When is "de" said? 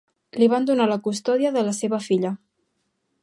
1.57-1.63